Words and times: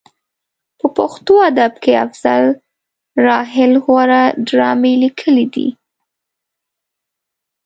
په 0.79 0.87
پښتو 0.97 1.33
ادب 1.49 1.73
کې 1.83 1.93
افضل 2.05 2.43
راحل 3.25 3.71
غوره 3.85 4.23
ډرامې 4.47 4.93
لیکلې 5.03 5.45
دي. 5.53 5.67